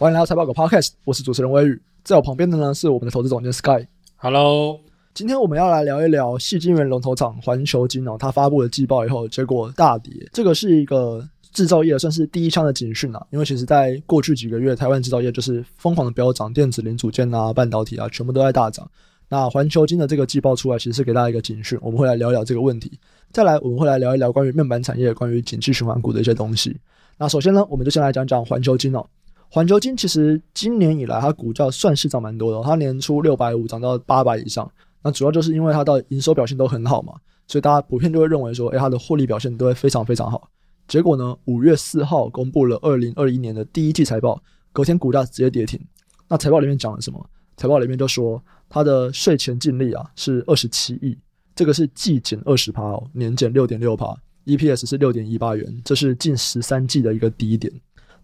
[0.00, 3.86] 欢迎来到财报狗 Podcast，我是主持人威宇，在我旁边的呢是我们的投资总监 Sky。
[4.16, 4.80] Hello，
[5.12, 18.90] 今天我们要来聊一聊矽晶圆龙头厂环球金哦，它发布了季报以后，结果大跌，这个是一个制造业算是第一枪的警讯啊，因为其实在过去几个月，台湾制造业就是疯狂的飙涨，电子零组件啊、半导体啊，全部都在大涨。
[19.28, 22.98] 那环球金的这个季报出来，其实是给大家一个警讯，我们会来聊一聊这个问题。
[23.32, 26.74] 再来，我们会来聊一聊关于面板产业、关于景气循环股的一些东西。
[27.18, 29.04] 那首先呢，我们就先来讲讲环球金哦。
[29.52, 34.70] 环球金其实今年以来，它股价算是涨蛮多的，它年初六百五涨到八百以上。
[35.02, 37.14] 那主要就是因为它的营收表现都很好嘛，
[37.48, 40.48] 所以大家普遍就会认为说，哎，它的获利表现都会非常非常好。
[40.86, 44.40] 结果呢，五月四号公布了二零二一年的第一季财报，
[44.72, 45.80] 隔天股价直接跌停。
[46.28, 47.28] 那财报里面讲了什么？
[47.56, 51.18] 财报里面就说它的税前净利啊是二十七亿，
[51.56, 57.72] 这个是季减二十趴哦，年减六点六趴，EPS 是六点一八元，这是近十三季的一个低点。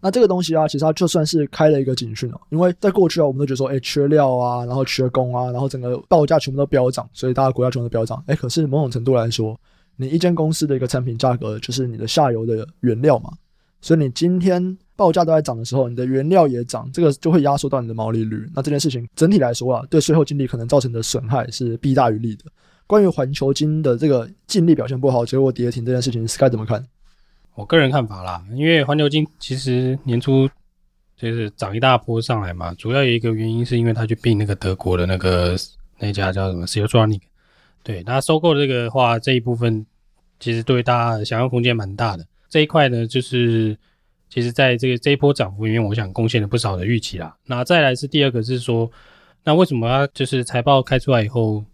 [0.00, 8.22] 那这个东西啊，其实它就算是开了一个警讯哦，因为在过去啊，我们都觉得说，哎，缺料啊，然后缺工啊，然后整个报价全部都飙涨，所以大家股价全部都飙涨。
[8.27, 9.58] 哎，可是某种程度来说，
[9.97, 13.30] 你一间公司的一个产品价格就是你的下游的原料嘛，
[13.80, 18.48] 所以你今天报价都在涨的时候，你的原料也涨，这个就会压缩到你的毛利率。
[18.55, 22.44] 那这件事情整体来说啊，对税后净利可能造成的损害是弊大于利的。
[22.86, 26.84] 关于环球金的这个净利表现不好，结果跌停这件事情，Sky 怎么看？
[27.57, 30.47] 我个人看法啦，因为环球金其实年初
[31.17, 35.57] 就是涨一大波上来嘛，主要有一个原因是因为他去并那个德国的那个
[35.99, 37.23] 那家叫什么 Siltronic，
[37.83, 39.87] 对，那收购这个话这一部分
[40.39, 42.27] 其实对大家想象空间蛮大的。
[42.51, 43.75] 这一块呢，就是
[44.29, 47.34] 其实在这个这一波涨幅里面，我想贡献了不少的预期啦。
[47.47, 48.91] 那再来是第二个是说，
[49.45, 51.65] 那为什么就是财报开出来以后，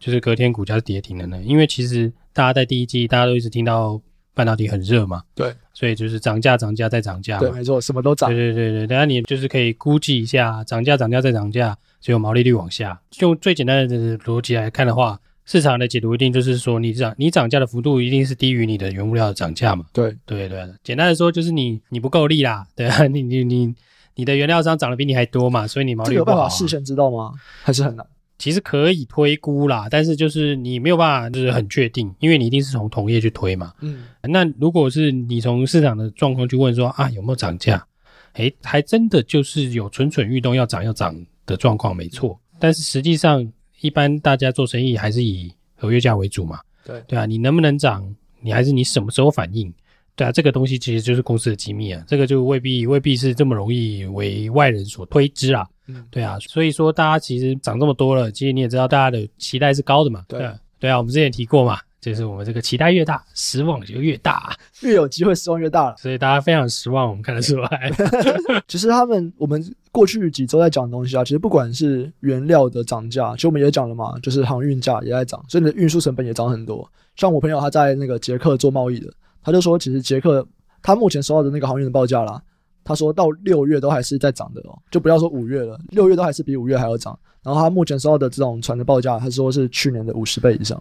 [0.00, 1.42] 就是隔天股价是跌停的呢？
[1.42, 4.00] 因为其实大家在第一季大家都一直听到。
[4.36, 5.22] 半导体很热嘛？
[5.34, 7.38] 对，所以就是涨价、涨价再涨价。
[7.38, 8.28] 对，没错，什么都涨。
[8.28, 13.00] 对对对对，等下你就是可以估计一下，涨价、涨价再涨价，只有毛利率往下。
[13.20, 19.86] 用最简单的逻辑来看的话，市场的解读一定就是说，你涨你涨价的幅度一定是低于你的原物料的涨价嘛？
[19.94, 23.74] 对对对，简单的说就是你你不够力啦， 对啊，你你你
[24.16, 26.34] 你的原料商涨得比你还多嘛，所以你毛利率不好啊。
[26.34, 27.32] 这个有办法事先知道吗？
[27.62, 28.06] 还是很难？
[28.38, 33.72] 其实可以推估啦，但是就是你没有办法，就是很确定，因为你一定是从同业去推嘛。
[33.80, 37.86] 嗯，那如果是你从市场的状况去问说啊，有没有涨价？
[38.34, 42.38] 诶，还真的就是有蠢蠢欲动要涨要涨的状况，没错。
[42.58, 46.60] 但是实际上，一般大家做生意还是以合约价为主嘛。
[46.84, 48.14] 对对啊，你能不能涨？
[48.42, 49.72] 你还是你什么时候反应？
[50.14, 55.66] 对啊，这个东西其实就是公司的机密啊，这个就未必未必是这么容易为外人所推知啊。
[55.88, 60.24] 嗯，对啊，所以说大家其实涨这么多了，其实你也知道大家的期待是高的嘛。
[60.28, 65.96] 对啊，对啊，我们之前提过嘛，就是我们这个期待越大，失望就越大， 越有机会失望越大了。
[65.96, 67.92] 所以大家非常失望，我们看得出来。
[68.66, 76.88] 其实他们我们过去几周在讲的东西啊，其实不管是原料的涨价，其实我们也讲了嘛，就是航运价也在涨，所以你的运输成本也涨很多。
[77.14, 79.10] 像我朋友他在那个捷克做贸易的，
[79.42, 80.46] 他就说，其实捷克
[80.82, 82.42] 他目前收到的那个航运的报价啦。
[82.86, 87.18] 他说到六月都还是在涨的哦，就不要说五月了，六月都还是比五月还要涨。
[87.42, 90.80] 然后他目前收到的这种船的报价，他说是去年的五十倍以上。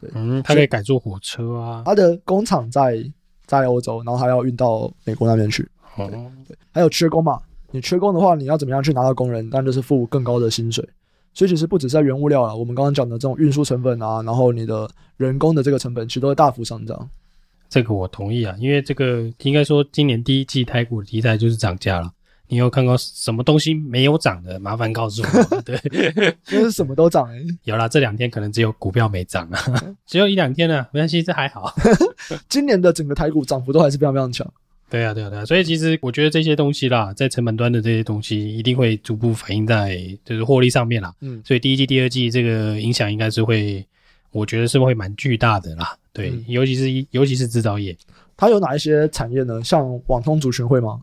[0.00, 1.82] 对，嗯，他可以改坐火车啊。
[1.84, 3.04] 他的工厂在
[3.44, 5.68] 在欧洲，然后还要运到美国那边去。
[5.96, 6.08] 哦，
[6.46, 7.40] 对，还有缺工嘛？
[7.70, 9.48] 你缺工的话，你要怎么样去拿到工人？
[9.50, 10.88] 当然就是付更高的薪水。
[11.34, 17.08] 所以其实不只是在原物料了，我们刚刚讲的这种运输成本啊，然后你的人工的这个成本，其实都会大幅上涨。
[17.72, 22.12] 这个我同意啊，因为这个应该说今年第一季台股的题材就是涨价了。
[22.48, 24.60] 你有看过什么东西没有涨的？
[24.60, 25.60] 麻烦告诉我。
[25.64, 25.74] 对，
[26.44, 27.40] 就是什么都涨哎。
[27.64, 29.58] 有啦，这两天可能只有股票没涨啊，
[30.06, 31.74] 只有一两天呢，没关系，这还好。
[32.50, 34.46] 今年的整个台股涨幅都还是非常非常强。
[34.90, 35.46] 对啊，对啊，对啊。
[35.46, 41.10] 所以其实我觉得这些东西啦，在成本端的这些东西一定会逐步反映在就是获利上面啦。
[41.22, 43.86] 嗯，所以第一季、第二季这个影响应该是会，
[44.32, 45.96] 我觉得是会蛮巨大的啦。
[46.12, 47.96] 对，嗯、尤其是尤其是制造业，
[48.36, 49.62] 它有哪一些产业呢？
[49.62, 51.00] 像网通族群会吗？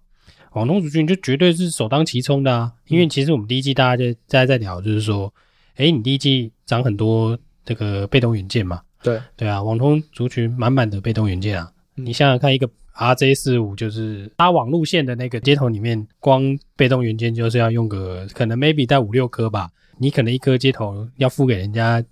[0.54, 2.72] 网通族群就绝对是首当其冲的啊！
[2.88, 5.32] 因为其实我们第一季大家就大家在聊，就是说，
[5.76, 8.82] 哎、欸，你第一季涨很多这个被动元件嘛？
[9.04, 11.72] 对对啊，网通族群满满的被动元件啊！
[11.98, 22.04] 嗯、你想想看，一个 RJ 四五就是搭网路线的那个接头里面，光被动元件就是要用个可能 maybe 带五六颗吧，你可能一颗接头要付给人家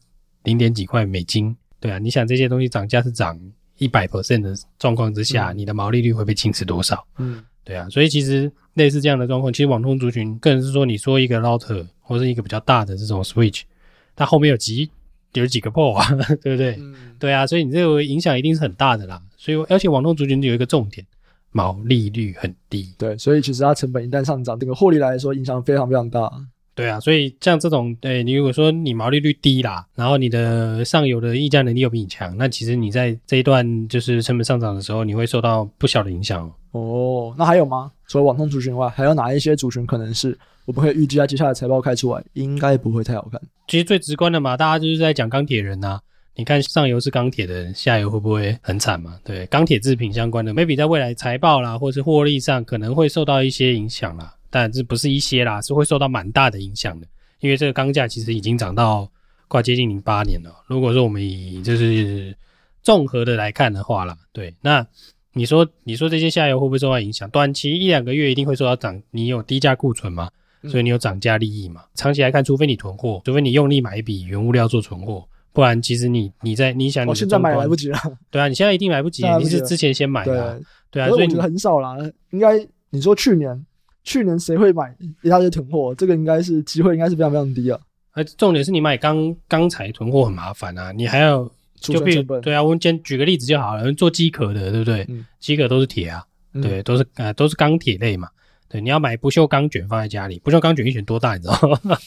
[0.48, 1.54] 零点几块美金。
[1.80, 3.38] 对啊，你想这些东西涨价是涨
[3.78, 7.06] 一百 percent 的状况之下，嗯、你的毛利率会被侵蚀多少？
[7.18, 13.64] 嗯，对啊，所以其实类似这样的状况，其实网通族群更是说，你说一个 router 或是一个比较大的这种 switch，
[14.16, 14.90] 它后面有几
[15.34, 16.08] 有几个 port 啊，
[16.42, 16.78] 对不对？
[16.80, 19.22] 嗯、对啊，所以你这个影响一定是很大的啦。
[19.36, 21.06] 所以而且网通族群有一个重点，
[21.52, 22.96] 毛利率很低。
[22.98, 26.32] 对，所以其实它成本一旦上涨，这个获利来说影响非常非常大。
[26.78, 37.34] 对啊，所以像这种，对你如果说你毛利率低啦，然后你的上游的议价能力又比你强，那其实你在这一段就是成本上涨的时候，你会受到不小的影响哦。
[37.36, 37.92] 那还有吗？
[38.08, 43.42] 除了网通族群外，还有哪一些族群可能是我们可以预计在接下来财报开出来，应该不会太好看？
[43.68, 46.02] 其实最直观的嘛，大家就是在讲钢铁人呐、啊。
[46.36, 49.16] 你看上游是钢铁的，下游会不会很惨嘛？
[49.24, 54.36] 对，钢铁制品相关的，maybe 在未来财报啦，或是获利上可能会受到一些影响啦。
[54.50, 57.08] 但这不是一些啦，是会受到蛮大的影响的，
[57.40, 59.10] 因为这个钢价其实已经涨到
[59.48, 60.52] 快接近零八年了。
[60.68, 62.36] 如果说我们以就是
[62.82, 64.86] 综合的来看的话啦，对，那
[65.34, 67.30] 你说你说这些下游会不会受到影响？
[67.30, 70.30] 短期一两个月一定会受到涨，你有低价库存嘛，
[70.64, 71.84] 所以你有涨价利益嘛。
[71.94, 78.00] 长期来看，除非你囤货，除非你用力买一笔原物料做存货，不然其实你你在你想你，我现在买来不及了。
[78.32, 80.60] 对啊，你现在一定来不及，来不及，你是之前先买的，啊，
[80.90, 81.98] 对啊，所以我觉得很少啦。
[82.32, 83.67] 应该你说去年。
[84.08, 85.94] 去年谁会买一大堆囤货？
[85.94, 87.78] 这个应该是机会，应该是非常非常低啊。
[88.14, 91.44] 而重点是你买钢钢材囤货很麻烦啊，你还要
[91.76, 95.06] 就比如对啊，我们先举个例子就好了，做机壳的对不对？
[95.42, 96.24] 机壳都是铁啊，
[96.54, 98.30] 对，都是呃都是钢铁类嘛。
[98.70, 101.98] 对，你要买不锈钢卷放在家里，不锈钢卷一卷多大你知道吗？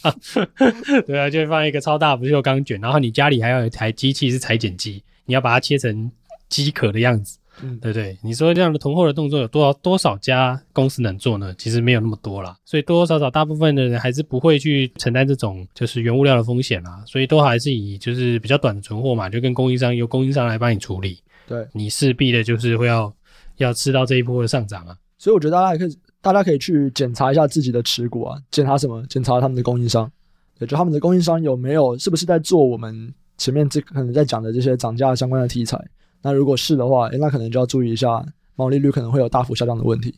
[1.06, 6.10] 对啊，就放一个超大不锈钢卷，然后你家里还要有一台机器是裁剪机，你要把它切成
[6.48, 7.38] 机壳的样子。
[7.62, 11.54] 嗯，对对，你说这样的囤货的动作有多少多少家公司能做呢？
[11.58, 21.18] 其实没有那么多啦，所以多多少少大部分的人还是不会去承担这种就是原物料的风险啦，所以都还是以就是比较短的存货嘛，就跟供应商由供应商来帮你处理。
[21.46, 23.12] 对，你势必的就是会要
[23.56, 24.96] 要吃到这一波的上涨啊。
[25.18, 29.04] 所以我觉得大家可以大家可以去检查一下自己的持股啊，检查什么？
[29.08, 30.10] 检查他们的供应商，
[30.58, 35.78] 对，就他们的供应商有没有是不是在做我们前面这可能在讲的这些涨价相关的题材。
[36.22, 38.24] 那如果是的话，诶，那可能就要注意一下
[38.56, 40.14] 毛利率可能会有大幅下降的问题。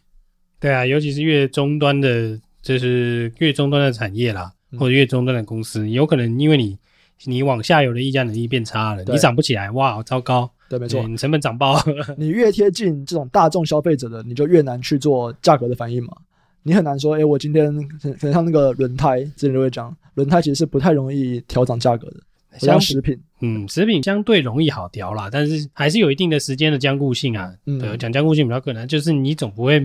[0.59, 6.79] 对啊，尤其是越终端的，就是越终端的产业啦，嗯、或者越终端的公司，有可能因为你
[7.25, 10.51] 你往下游的议价能力变差了，你涨不起来，哇，糟糕。
[10.69, 11.77] 对，没错，你成本涨爆。
[12.17, 16.17] 你越贴近这种大众消费者的，你就越难去做价格的反应嘛。
[16.63, 17.67] 你很难说，诶，我今天
[18.01, 22.17] 可能像那个轮胎，之前就会讲，轮胎其实是不太容易调涨价格的。
[22.59, 27.53] 像食品，嗯，食品相对容易好调啦，但是还是有一定的时间的僵固性啊。
[27.67, 29.81] 嗯，对，讲僵固性比较可能，就是你总不会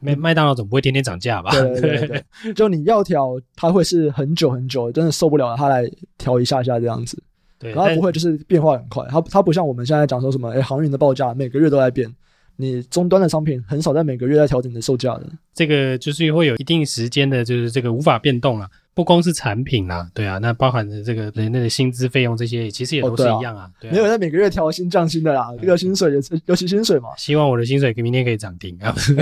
[0.00, 1.50] 麦麦当劳总不会天天涨价吧？
[1.52, 7.22] 对对对，对， 就你要调，它会是很久很久，真的受不了了，它来调一下下这样子。
[7.58, 12.12] 对，它不会就是变化很快，它它不像我们现在讲说什么，哎、欸，航运的报价每个月都在变。
[12.56, 18.68] 你终端的商品很少在每个月在调整的售价的，这个就是会有一定时间的，就是这个无法变动了。
[19.00, 23.66] 不光是产品啦，对啊，那包含的这个人的薪资费用这些，其实也都是一样啊。
[23.80, 27.08] 对啊，没有在每个月调薪降薪的啦，这个薪水也是，尤其薪水嘛。
[27.16, 28.92] 希望我的薪水明天可以涨停啊！
[28.92, 29.16] 不 是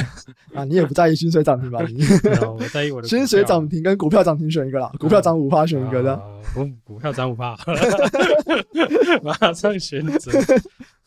[0.53, 1.79] 啊，你也不在意薪水涨停吧？
[1.87, 2.03] 你
[2.45, 6.21] 我在意我的薪水涨停跟股票涨停选一个啦，股票涨五趴选一个的。
[6.53, 7.57] 股股票涨五趴，
[9.23, 10.33] 马上选择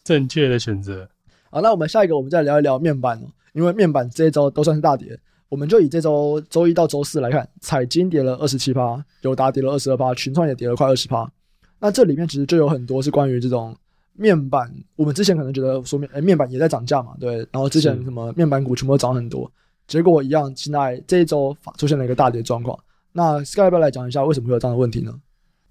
[0.01, 1.05] 正确的选择。
[1.49, 5.19] 好，那我们下一个，我们再聊一聊面板哦，因为面板这一周都算是大跌。
[5.51, 11.29] 我们就以这周周一到周四来看，彩金跌了二十七趴，友达跌了二十二趴，群创也跌了快二十趴。
[11.77, 13.75] 那这里面其实就有很多是关于这种
[14.13, 17.35] 面板，我们之前可能觉得说面诶面板也在涨价嘛，对。
[17.51, 19.51] 然后之前什么面板股全部都涨很多，
[19.87, 22.79] 结果一样，现在这一周出现了一个大跌状况。
[23.11, 25.13] 那 Sky 要不要来讲一下为什么会有这样的问题呢？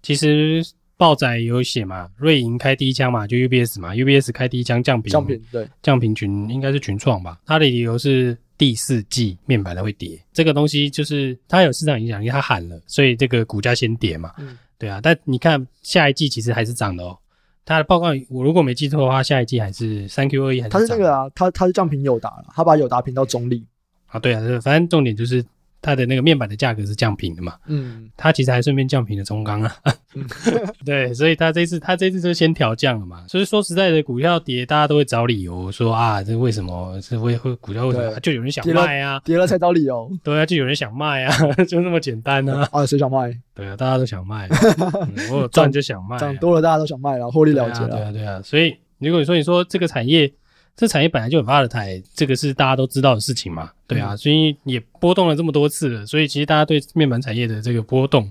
[0.02, 0.62] 其实。
[1.00, 17.16] 报仔有写嘛，瑞银开第一枪嘛，就 UBS 嘛，UBS 开第一枪降平，降平对，降平群应该是群创吧，他的理由是第四季面板的会跌，这个东西就是它有市场影响力，它喊了，所以这个股价先跌嘛，嗯，对啊，但你看下一季其实还是涨的哦，
[17.64, 23.64] 它的报告我如果没记错的话，下一季还是三 Q 二一还是，他是那个啊，它它是降平友达了，他把友达平到中立。
[24.08, 25.42] 啊，对啊，反正重点就是。
[25.82, 27.54] 它的那个面板的价格是降平的嘛？
[27.66, 29.74] 嗯，它其实还顺便降平了中钢啊。
[30.14, 30.26] 嗯、
[30.84, 33.24] 对，所以它这次它这次就先调降了嘛。
[33.28, 37.00] 所以说实在的，股票跌，大家都会找理由说啊，这为什么？
[37.00, 38.20] 这会会股票为什么？
[38.20, 40.10] 就有人想卖啊，跌了才找理由。
[40.22, 41.34] 对啊，就有人想卖啊，
[41.68, 42.68] 就那么简单啊。
[42.72, 43.34] 啊，谁想卖？
[43.54, 44.48] 对啊，大家都想卖。
[45.16, 47.88] 嗯、我有赚就想卖，涨多了大家都想卖了，获利了结了。
[47.88, 48.42] 对啊，对啊。
[48.42, 50.30] 所以如果你说你说这个产业。
[50.76, 58.30] 这产业本来就很发的台，这个是大家都知道的事情嘛，对啊，所以也波动了这么多次了，所以其实大家对面板产业的这个波动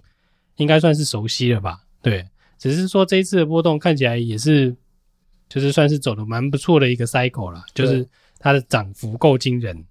[0.55, 1.81] 应该算是熟悉了吧？
[2.01, 2.25] 对，
[2.57, 4.75] 只是说这一次的波动看起来也是，
[5.47, 8.07] 就是算是走的蛮不错的一个 cycle 了，就是
[8.39, 9.85] 它的涨幅够惊人。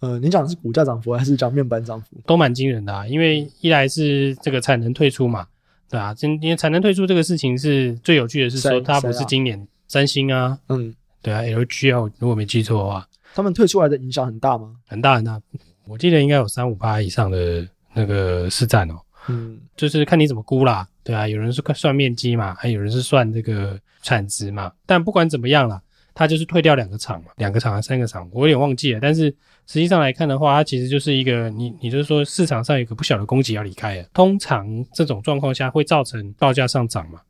[0.00, 2.16] 呃，你讲的是股价涨幅还是讲面板涨幅？
[2.26, 5.46] 都蛮惊人的啊，因为一来是这个产能退出嘛，
[5.88, 10.92] 对啊，今天产能退出这个事情是最有趣的是说它不是今年三星啊，嗯。
[11.22, 14.74] 对啊，LG 啊，如果没记错的话，他们退出来的影响很大吗？
[14.86, 15.40] 很大很大，
[15.86, 18.94] 我记得应该有三五趴以上的那个市占哦。
[19.28, 24.72] 嗯，就是看你怎么估啦，对啊，有人是算面积嘛，还有人是算这个产值嘛。
[24.86, 25.80] 但不管怎么样啦，
[26.14, 28.98] 它就是退掉两个厂嘛，两个厂还是三个厂，我有点忘记了。
[29.00, 29.24] 但是
[29.66, 34.04] 实际上来看的话，它其实就是一个你，你就是说市场上有一个不小的供给要离开了。
[34.14, 37.20] 通常这种状况下会造成报价上涨嘛。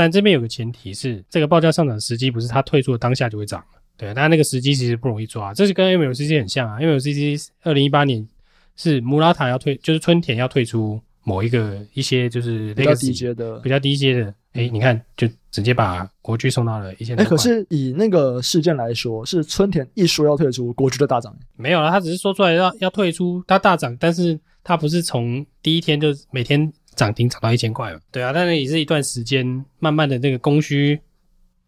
[0.00, 3.66] 但这边有个前提是，这个报价上涨的时机不是它退出的当下就会涨了。
[3.98, 6.78] 对，但那个时机其实不容易抓，这是跟 MLCC 很像啊。
[6.80, 8.26] MLCC 二零一八年
[8.76, 10.98] 是穆拉塔要退，就是春田要退出。
[11.22, 17.14] 某一个一些就是比较低阶的，比较低阶的，哎、欸，你看，就直接把国巨送到了一线。
[17.20, 21.36] 哎、欸，可是以那个事件来说，是春田一说要退出，国巨的大涨。
[21.56, 28.00] 没有啦，他只是说出来要要退出，他大涨，但是他不是从第一天就每天涨停涨到一千块嘛？
[28.10, 31.00] 对啊，但是也是一段时间，慢慢的那个供需。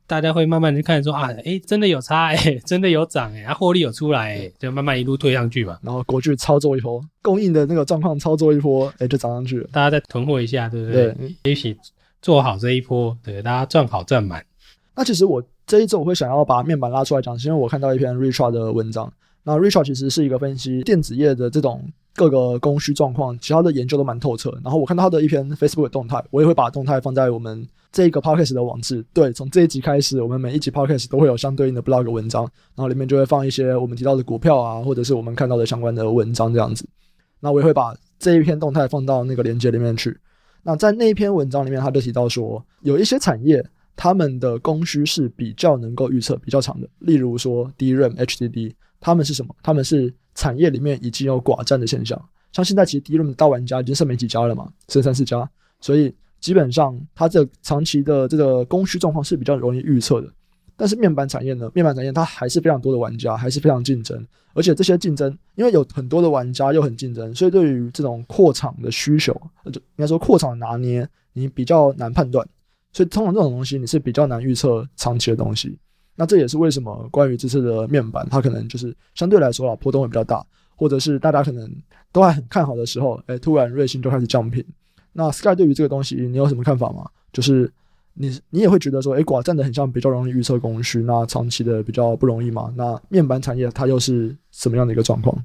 [0.04, 5.78] 大家会慢慢去看说啊，哎、欸，真的有差哎、欸， 真的有涨哎、欸，啊，获利有出来、欸，就慢慢一路推上去嘛。
[5.80, 9.68] 然后国巨操作一波，供应的那个状况操作一波，哎、欸，就涨上去了。
[9.72, 11.14] 大家再囤货一下，对不对？
[11.42, 11.74] 对，一起
[12.20, 14.44] 做好这一波，对，大家赚好赚满。
[14.94, 19.10] 那其实我这一周我会想要把面板拉出来讲，是因为我看到一篇 Richard 的文章。
[19.44, 21.84] 那 Richard 其实是一个分析电子业的这种
[22.14, 24.50] 各个供需状况，其他的研究都蛮透彻。
[24.62, 27.66] 然后我看到他的一篇 Facebook 动态，我也会把动态放在我们。
[27.92, 32.42] 这个 podcast 的网址，对，从这一集开始，我们每一集 podcast 都会有相对应的 blog 文章，
[32.74, 36.88] 然后里面就会放一些我们提到的股票啊，或者是我们看到的相关的文章这样子。
[37.38, 40.18] 那我也会把这一篇动态放到那个链接里面去。
[40.62, 43.62] 那在那一篇文章里面，他就提到说，有一些产业
[43.94, 48.72] 他们的供需是比较能够预测、比较长的，例如说 DRAM、HDD，
[49.02, 49.54] 他们是什么？
[49.62, 52.18] 他们是产业里面已经有寡占的现象。
[52.52, 55.46] 像现在其实 DRAM 的大玩家已经剩没几家了嘛，剩三四家，
[55.78, 56.14] 所以。
[56.42, 60.28] 基本上，它这长期的这个供需状况是比较容易预测的。
[60.76, 64.26] 但是面板产业呢，面板产业它还是非常多的玩家，还是非常竞争。
[64.52, 69.32] 而且这些竞争，因为有很多的玩家又很竞争，所以对于这种扩厂的需求，
[69.66, 72.44] 就应该说扩厂拿捏，你比较难判断。
[72.92, 75.78] 所以通常这种东西，你是比较难预测长期的东西。
[76.14, 80.44] 那这也是为什么关于这次的面板，它可能就是相对来说啊，波动会比较大，
[80.76, 81.70] 或者是大家可能
[82.12, 84.64] 都还很看好的时候，哎、欸，突然瑞幸就开始降频。
[85.12, 87.08] 那 Sky 对于这个东西，你有什么看法吗？
[87.32, 87.70] 就是
[88.14, 92.72] 你你也会觉得说，哎，寡占的很像比较容易预测供需，那长期的比较不容易嘛？
[92.76, 95.36] 那面板产业它又是什么样的一个状况？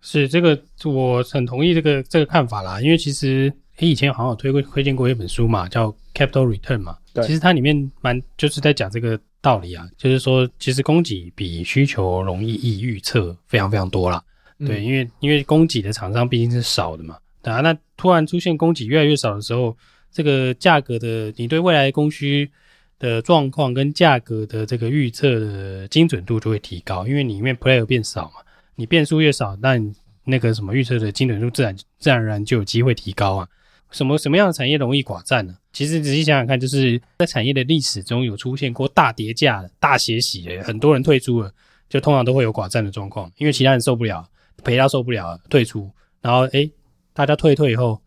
[0.00, 2.80] 是这个，我很同意这个这个看法啦。
[2.80, 6.96] 因为其实，你，以前好像有推过推荐过一本书嘛，叫 Capital Return 嘛。
[7.12, 7.26] 对。
[7.26, 14.22] 其实它里面蛮就是在讲这个道理啊，就是说，其实供给比需求容易易预测非常非常多啦。
[14.58, 17.16] 对，嗯、因为因为供给的厂商毕竟是少的嘛。
[17.42, 19.74] 啊，那突然出现供给越来越少的时候，
[20.10, 22.50] 这个价格的你对未来供需
[22.98, 28.42] 的状况跟价格的这个预测的精准度就会提高，因为里面 player 变少嘛，
[28.74, 33.48] 你变数越少，那你那个什么预测的精准度自然自然而然就有机会提高啊。
[33.90, 35.54] 什么什么样的产业容易寡占呢？
[35.72, 41.52] 其实仔细想想看，就是在产业的历史中有出现过大跌价、大血洗，很多人退出了，
[41.88, 44.28] 就通常都会有寡占的状况，因为其他人受不了，
[44.62, 45.90] 赔到受不了退出，
[46.20, 46.70] 然后诶
[47.12, 48.00] 大家退退以后，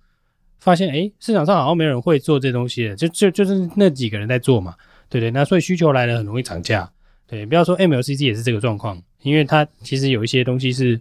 [0.60, 4.76] 发现诶，市场上好像没人会做这东西了，就就就是那几个人在做嘛，
[5.10, 5.32] 对不对？
[5.32, 6.90] 那所以需求来了，很容易涨价。
[7.28, 11.00] 对，不要说 MLCC 也是这个状况，因为它其实有一些东西是，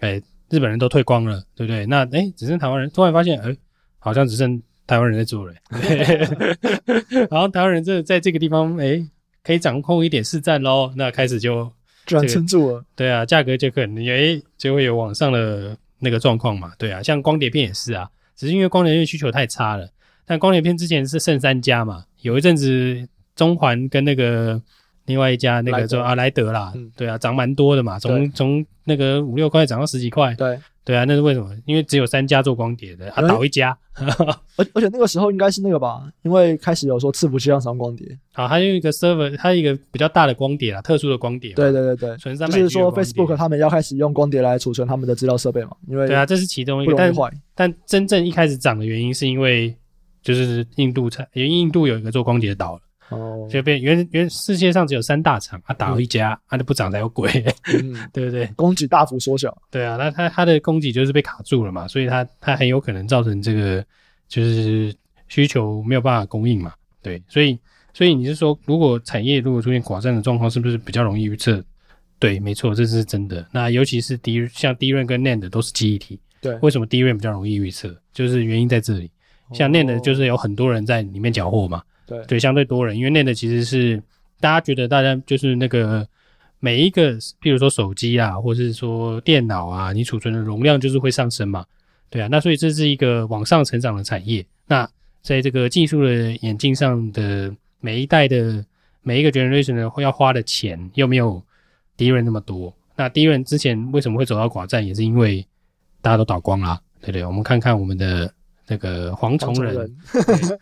[0.00, 1.86] 诶，日本人都退光了，对不对？
[1.86, 3.56] 那诶，只剩台湾人，突然发现，诶，
[4.02, 5.54] 好像只剩台湾人在做了。
[7.30, 9.08] 然后台湾人这在这个地方，诶，
[9.42, 10.92] 可以掌控一点市占喽。
[10.96, 11.72] 那开始就
[12.06, 12.84] 居然撑住了。
[12.94, 15.76] 对啊，价格就可能哎就会有往上的。
[16.04, 19.88] 那个状况嘛，对啊，像光碟片也是啊，只是因为光碟片需求太差了。
[20.26, 24.60] 但光碟片之前是剩三家嘛，有一阵子中环跟那个
[25.06, 30.58] 另外一家那个叫阿莱德啦，嗯、对啊，涨蛮多的嘛，从从那个五六块涨到十几块，对。
[30.84, 31.50] 对啊，那是为什么？
[31.64, 33.76] 因为只有三家做光碟的，啊，倒一家。
[34.56, 38.18] 而而且那个时候应该是那个吧，因为开始有说伺服器上使用光碟。
[38.32, 41.52] 好，还有一个 server，它一个比较大的光碟啊，特殊的光碟。
[41.54, 46.94] 对对对对，存三百就是说 Facebook 他们要开始用光碟来储存他们的资料设备嘛，因为对啊，这是其中一个。
[46.96, 47.12] 但
[47.54, 49.76] 但真正一开始涨的原因是因为
[50.22, 52.80] 就是印度产，因为印度有一个做光碟的倒了。
[53.12, 57.30] 哦，就变原原世界上只有三大厂，啊倒一家，它、嗯啊、就不涨才有鬼，
[57.72, 58.46] 嗯、 对不对？
[58.56, 63.84] 供给大幅缩小，对啊，那它它的供给就是被卡住了嘛，所以它它很有可能造成这个
[64.28, 64.94] 就是
[65.28, 67.58] 需求没有办法供应嘛，对，所以
[67.94, 71.62] 所以你是说，如果产业如果出现寡占的状况，是不是比较容易预测？
[72.18, 73.44] 对，没错，这是真的。
[73.52, 77.94] 那尤其是低像 DRAM 跟 NAND 都是记忆体，对，为什么 DRAM 比较容易预测？
[78.12, 79.10] 就是原因在这里，
[79.52, 81.82] 像 NAND 就是有很多人在里面缴获嘛。
[82.26, 84.02] 对，相对多人，因为那的其实是
[84.40, 86.06] 大家觉得大家就是那个
[86.60, 91.64] 每一个，譬如说手机啊，或者是说电脑啊，你储存的容量就是会上升嘛，
[92.10, 94.44] 对啊，那所以这是一个往上成长的产业。
[94.66, 94.88] 那
[95.22, 98.64] 在这个技术的演进上的每一代的
[99.02, 101.42] 每一个 generation 呢，会要花的钱又没有
[101.96, 102.74] DRAM 那么多。
[102.96, 105.44] 那 DRAM 之前为什么会走到寡占，也是因为
[106.00, 107.24] 大家都倒光了，对不对？
[107.24, 108.32] 我们看看我们的
[108.72, 109.96] 那个蝗虫人，人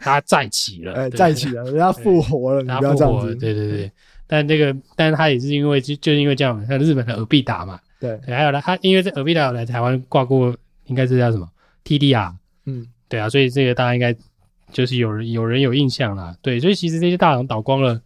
[0.00, 3.92] 他再起了， 哎，再起了，人家复活了，他复活了，对对对。
[4.26, 11.48] 但这个，但是他也是因为就就是因为这样，像日本的尔必达嘛，对，对，还有呢，他因为这尔必达有来台湾挂过，应该是叫什么
[11.84, 12.32] TDR，
[12.66, 14.14] 嗯，对啊，所以这个大家应该
[14.72, 18.00] 就是有人有人有印象啦，对，所以其实这些大厂倒光了，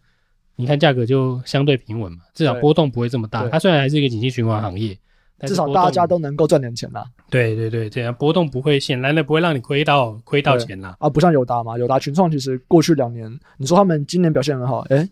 [0.55, 3.47] 你看价格就相对平稳嘛，至少波动不会这么大。
[3.49, 4.97] 它虽然还是一个景气循环行业，
[5.41, 7.05] 至少大家都能够赚点钱啦。
[7.29, 10.95] 对对对，这样波动不会显然的不会让你亏到亏到钱啦。
[10.99, 15.09] 啊，不像友达嘛，友达群创其实过去两年，你说他们今年表现很好，诶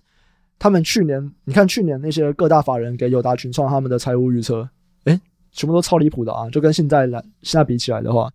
[0.59, 4.67] 他们去年，你看去年那些各大法人给友达群创他们的财务预测，
[5.05, 5.19] 诶，
[5.51, 6.49] 全部都超离谱的啊！
[6.49, 8.31] 就跟现在来现在比起来的话，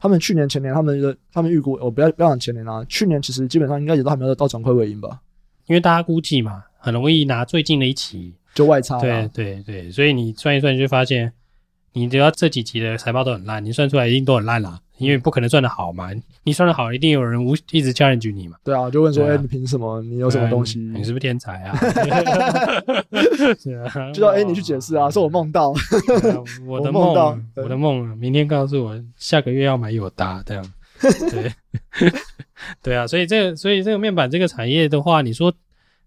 [0.00, 5.20] 他们去年前年他们的他们预估，我不要不要讲前年啊，去年其实基本上应该也都还没有到转亏为盈吧？
[5.66, 8.98] 因为大家估计嘛，很容易拿最近的一期就外差。
[8.98, 11.32] 对对对，所以你算一算，你就发现，
[11.92, 14.80] 你只要这几集的财报都很烂，你算出来一定都很烂啦。
[14.98, 16.10] 因为不可能算得好嘛，
[16.44, 18.58] 你算得好，一定有人无一直 challenge 你嘛。
[18.62, 20.02] 对啊，就问说，哎、你凭什么？
[20.02, 20.78] 你有什么东西？
[20.78, 21.74] 你是不是天才啊？
[23.58, 25.72] 是啊，就说，哎，你去解释啊，说我梦到，
[26.66, 30.62] 我的梦，我的梦，明天告诉我，下个月要买友达这样。
[31.00, 31.50] 对，
[32.82, 35.50] 对啊，所以这个，所以这个面板这个产业的话，你说，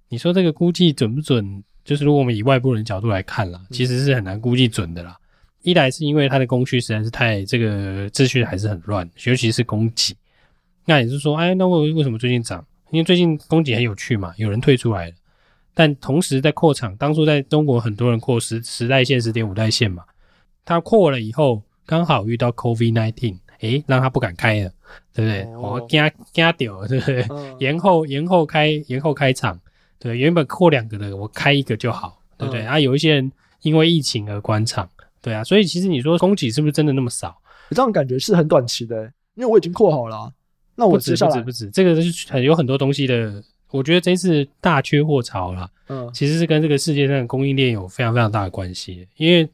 [0.10, 1.64] 你说这个估计准不准？
[1.84, 5.18] 就是如果我们以外部人角度来看啦，其实是很难估计准的啦。
[5.62, 10.16] 一来是因为它的供需实在是太这个秩序还是很乱，尤其是供给。
[10.86, 12.66] 那也是说，哎，那为为什么最近涨？
[12.92, 15.16] 因为最近供给很有趣嘛，有人退出来了。
[15.74, 20.04] 但同时在扩厂，当初在中国很多人扩十十代线、十点五代线嘛，
[20.66, 24.72] 他扩了以后，刚好遇到 COVID-19，诶，让他不敢开了，
[25.14, 25.56] 对不对？
[25.56, 27.26] 我惊惊掉，对不对？
[27.60, 29.60] 延后延后开延后开厂，
[30.04, 32.62] 对，原本扩两个的，我开一个就好，对不对？
[32.66, 34.90] 啊，有一些人因为疫情而关厂。
[35.22, 37.34] 对啊，所以其实你说供给是不是真的那么少？
[37.70, 40.32] 这样感觉是很短期的，因为我已经扩好了啊。
[40.76, 43.42] 那我接下来不止不止不止，这个是很有很多东西的。
[43.72, 49.08] 我觉得这次大缺货潮啦，嗯，其实是跟这个世界上的供应链有非常非常大的关系。
[49.16, 49.46] 因为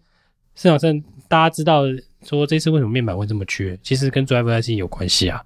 [0.56, 1.84] 市场上大家知道
[2.24, 5.42] 说这次为什么面板会这么缺，其实跟 Driver IC 有关系啊。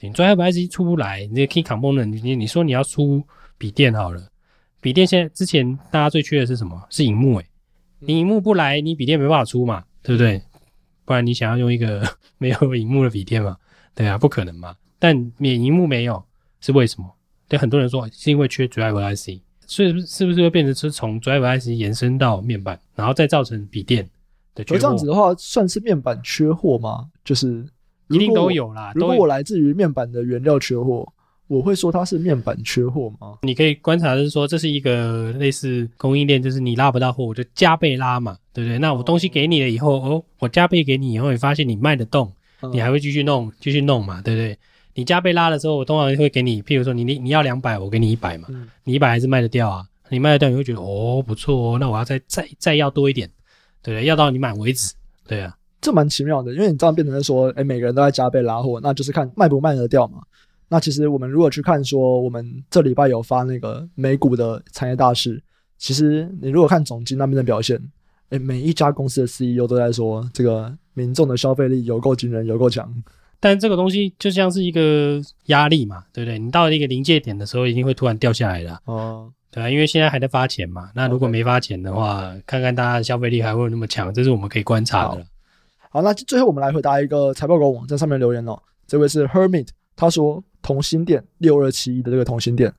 [0.00, 3.22] 你 Driver IC 出不来，你 Key Component，你你说你要出
[3.58, 4.22] 笔电好了，
[4.80, 6.80] 笔电现在之前大家最缺的是什么？
[6.88, 7.48] 是荧幕诶、欸。
[7.98, 10.40] 你荧幕不来，你笔电没办法出嘛，对不对？
[11.04, 12.02] 不然你想要用一个
[12.38, 13.56] 没有荧幕的笔电嘛？
[13.94, 14.76] 对啊，不可能嘛。
[15.00, 16.22] 但免荧幕没有
[16.60, 17.12] 是为什么？
[17.48, 24.08] 对很多人说是因为缺 Driver IC，所以是不是会变成是从 Driver IC 延伸到面板，然后再造成笔电
[24.54, 24.78] 的缺货？
[24.80, 27.08] 这样子的话，算是面板缺货吗？
[27.24, 27.66] 就是
[28.08, 28.92] 一定都有啦。
[28.94, 31.12] 如果我来自于面板的原料缺货。
[31.48, 33.38] 我会说它是面板缺货吗？
[33.42, 38.78] 你可以观察的是说，这是一个类似供应链，就是你拉不到货，我就加倍拉嘛，对不对？
[38.78, 42.30] 那我东西给你了以后，哦，我加倍给你以后，你发现你卖得动，
[42.72, 44.58] 你还会继续弄，继续弄嘛，对不对？
[44.94, 48.48] 你加倍拉的时候，我通常会给你，譬如说你你你要两百，我给你一百嘛，
[48.84, 49.84] 你一百还是卖得掉啊？
[50.10, 53.26] 你卖得掉，你会觉得哦不错哦，那我要再再再要多一点，
[53.82, 54.04] 对不对？
[54.06, 54.92] 要到你满为止，
[55.26, 60.20] 对啊，这蛮奇妙的，因为你这样变成是说，哎，每个人都在加倍拉货，那就是看卖不卖得掉嘛。
[60.70, 65.42] 那其实我们如果去看说，我们这礼拜有发那个美股的产业大事，
[65.78, 67.80] 其实你如果看总经那边的表现，
[68.28, 72.92] 诶，每一家公司的 CEO 都在说，这个民众的消费力有够惊人，有够强。
[73.40, 76.38] 但这个东西就像是一个压力嘛，对不对？
[76.38, 78.78] 你到了一个临界点的时候，一定会突然掉下来的。
[78.84, 80.90] 哦，对啊，因为现在还在发钱嘛。
[80.94, 85.24] 那如果没发钱的话.看看大家的消费力还会有那么强，这是我们可以观察的。
[85.78, 88.60] 好，好，那最后我们来回答一个财报狗网站上面留言哦。
[88.86, 90.44] 这位是 Hermit，他说。
[90.62, 92.72] 同心店六二七一的这个同心店，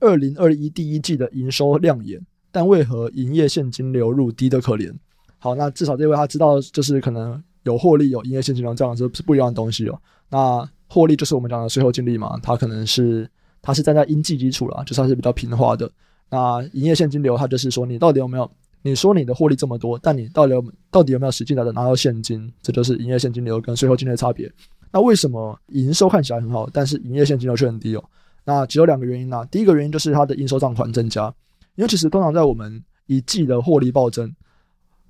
[0.00, 4.92] 二零二一第一季的营收亮眼，但为何营业现金流入低得可怜？
[5.38, 10.00] 好，那至少这位他知道，就是可能有获利，有营业现金流这样子是不一样的东西哦。
[10.30, 13.28] 那获利就是我们讲的税后净利嘛，它可能是
[13.62, 15.90] 它是站在应计基础了，就算是比较平滑的。
[16.30, 18.50] 那营业现金流，它就是说你到底有没有？
[18.82, 22.50] 你说你的获利这么多，但你到底有到底有没有实际的拿到现金？
[22.62, 24.50] 这就是营业现金流跟税后净利的差别。
[24.92, 28.04] 那为什么营收看起来很好，但是营业现金流却很低哦？
[28.44, 29.44] 那只有两个原因呐。
[29.50, 31.32] 第一个原因就是它的应收账款增加，
[31.74, 34.34] 因为其实通常在我们一季的获利暴增，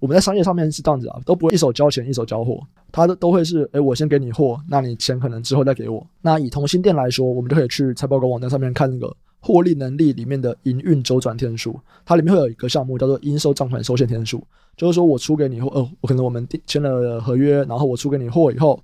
[0.01, 2.61] 我们在商业上面是这样子啊，都不会一手交钱一手交货，
[2.91, 6.05] 它都都会是，诶，我先给你货，那你钱可能之后再给我。
[6.21, 14.45] 那以同心电来说，我们就可以去财报狗网站上面看那个获利能力里面的营运周转天数，它里面会有一个项目叫做应收账款收现天数，
[14.77, 18.83] 就是说我出给你货，哦，我可能我们签了合约，然后我出给你货以后，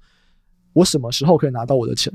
[0.74, 2.12] 我什么时候可以拿到我的钱？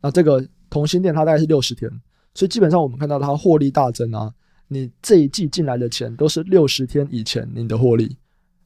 [0.00, 1.90] 那这个同心店它大概是六十天，
[2.34, 4.32] 所以基本上我们看到它获利大增啊，
[4.68, 8.16] 你这一季进来的钱都是六十天以前你的获利，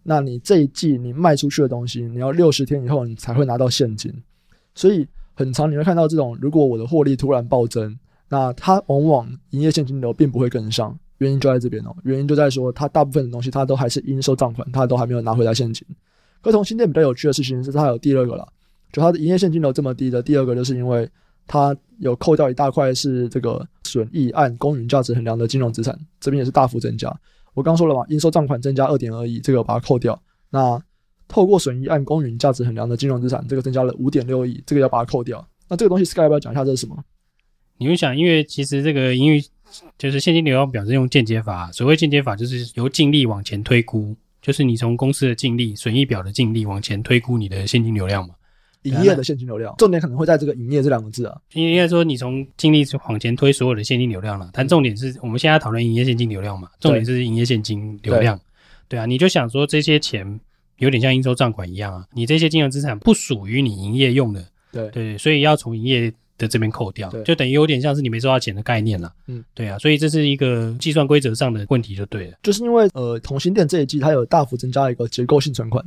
[0.03, 4.12] 那你这一季你卖出去的东西，你要六十天以后你才会拿到现金，
[4.74, 7.98] 所以很常你会看到这种，如果我的获利突然暴增。
[8.31, 11.96] 那它往往营业现金流并不会跟上，原因就在这边哦。
[12.05, 15.83] 原因就在说，它大部分的东西它都还是应收账款，它都还没有拿回来现金。
[16.42, 18.46] 可同心店比较有趣的事情是，它有第二个了，
[18.92, 21.09] 就它的营业现金流这么低的第二个，就是因为
[21.46, 27.14] 它有扣掉一大块是这个损益按公允价值衡量的金融资产，这边也是大幅增加。
[27.55, 30.20] 我刚说了嘛，应收账款增加二点二亿，这个把它扣掉。
[30.51, 30.81] 那
[31.27, 35.46] 透过损益按公允价值衡量的金融资产，这个增加了五点六亿，这个要把它扣掉。
[35.68, 36.96] 那这个东西 Sky 要不要讲一下这是什么？
[37.77, 39.42] 你会想，因为其实这个盈余
[39.98, 41.70] 就是现金流量表是用间接法。
[41.72, 48.35] 所谓间接法，就是由净利往前推估，就是你从公司的净利、损益表的净利往前推估你的现金流量嘛。
[48.83, 51.37] 营业的现金流量，重点可能会在这个“营业”这两个字啊。
[51.55, 54.51] 应该说，你从净利往前推所有的现金流量了。
[54.53, 58.37] 但重点是我们现在讨论营业现金流量嘛，重点是营业现金流量。
[58.88, 60.41] 对，对啊，你就想说这些钱
[60.79, 64.45] 有点像应收账款一样啊，你这些金融资产不属于你营业用的。
[64.73, 66.12] 对对，所以要从营业。
[66.38, 69.12] 的这边扣掉，就等于有点像是你没收到钱的概念了。
[69.27, 72.38] 嗯，对啊，所以这是一个计算规则上的问题，就对了。
[72.45, 75.85] 就是因为呃，同心店这一季它有大幅增加一个结构性存款，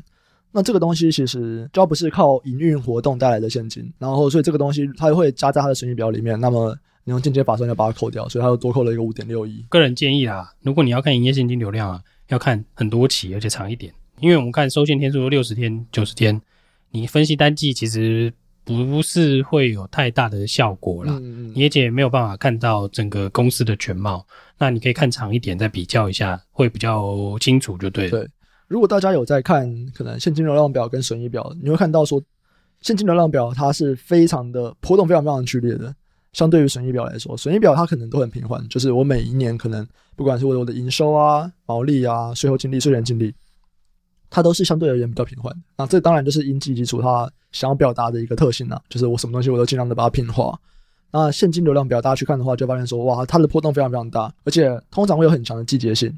[0.52, 6.40] 那这个东西其实就不是靠营运活动带来的现金，然后所以这个东西它会加在它的损益表里面。
[6.40, 9.66] 那么你用间接法算要把它扣掉，所以它又多扣了一个五点六亿。
[9.70, 16.42] 个人建议啊，如果你要看营业现金流量啊，要看很多期而且长一点，因为我们看收现天数六十天、九十天，
[16.92, 18.32] 你分析单季其实。
[18.64, 24.24] 不是会有太大的效果啦，嗯嗯，你也没有办法看到整个公司的全貌。
[24.60, 28.12] 那你可以看长一点，再比较一下，会比较清楚，就对了。
[28.12, 28.30] 对，
[28.72, 32.24] 如果大家有在看可能现金流量表跟损益表，你会看到说，
[32.80, 35.94] 现金流量表它是非常的波动，非常非常剧烈的。
[36.32, 43.36] 相对于损益表来说，损益表它可能都很平缓，就是我每一年可能不管是我的营收啊、毛利啊、税后净利、税前净利。
[44.30, 50.58] 它都是相对而言比较平缓，那这当然就是因基基础它想要表达的一个特性啦，就是我什么东西我都尽量的把它平滑。
[51.12, 56.18] 那现金流量表大家去看的话，就发现说，哇，它的波动非常非常大，而且通常会有很强的季节性。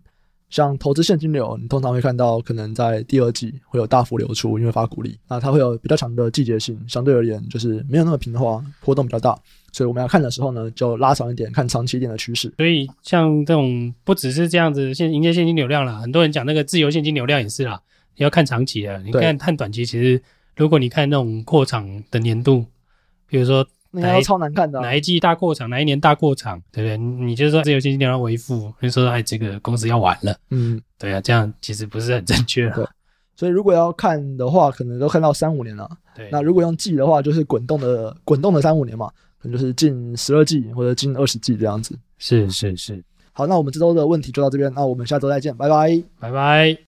[0.54, 9.36] 像投资现金流，你通常会看到可能在第二季会有大幅流出，因为发股利，那它会有比较强的季节性，相对而言就是没有那么平滑，波动比较大。
[9.72, 12.54] 所以我们要看的时候呢，就拉长一点，看长期一点的趋势。
[12.58, 17.82] 所以像这种不只是这样子现迎接现金流量啦，很多人讲那个自由现金流量也是啦。
[18.16, 20.22] 你要看长期的，你看看短期，其实
[20.56, 22.64] 如果你看那种扩场的年度，
[23.28, 23.66] 比如说
[24.02, 26.98] 哪一超难看的，哪一季大过场，哪一年大过场，对不对？
[26.98, 32.90] 你就是说自由现金流量为负，你说哎，这个公司要完了，嗯， 对啊，这样其实不是很正确的。
[33.36, 35.90] 所以如果要看的话，可能都看到三五年了。
[36.16, 39.08] 对，那如果用季的话，就是滚动的滚动的三五年嘛，
[39.40, 41.98] 可能就是近十二季或者近二十季这样子。
[42.20, 43.04] 是是是。
[43.32, 46.78] 好，那我们这周的问题就到这边，那我们下周再见，拜拜，拜拜。